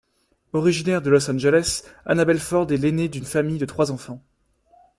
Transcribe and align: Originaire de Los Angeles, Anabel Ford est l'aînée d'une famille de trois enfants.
Originaire 0.53 1.03
de 1.03 1.11
Los 1.11 1.29
Angeles, 1.29 1.83
Anabel 2.07 2.39
Ford 2.39 2.65
est 2.71 2.77
l'aînée 2.77 3.07
d'une 3.07 3.23
famille 3.23 3.59
de 3.59 3.67
trois 3.67 3.91
enfants. 3.91 4.19